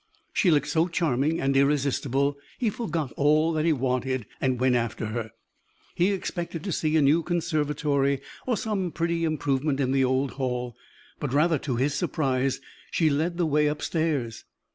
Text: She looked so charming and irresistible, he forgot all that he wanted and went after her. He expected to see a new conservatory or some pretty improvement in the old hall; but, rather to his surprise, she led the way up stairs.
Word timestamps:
She 0.33 0.49
looked 0.49 0.65
so 0.65 0.87
charming 0.87 1.39
and 1.39 1.55
irresistible, 1.55 2.35
he 2.57 2.71
forgot 2.71 3.11
all 3.15 3.53
that 3.53 3.65
he 3.65 3.71
wanted 3.73 4.25
and 4.41 4.59
went 4.59 4.73
after 4.73 5.05
her. 5.05 5.29
He 5.93 6.11
expected 6.11 6.63
to 6.63 6.71
see 6.71 6.97
a 6.97 7.03
new 7.03 7.21
conservatory 7.21 8.19
or 8.47 8.57
some 8.57 8.91
pretty 8.91 9.25
improvement 9.25 9.79
in 9.79 9.91
the 9.91 10.03
old 10.03 10.31
hall; 10.31 10.75
but, 11.19 11.31
rather 11.31 11.59
to 11.59 11.75
his 11.75 11.93
surprise, 11.93 12.59
she 12.89 13.11
led 13.11 13.37
the 13.37 13.45
way 13.45 13.69
up 13.69 13.83
stairs. 13.83 14.43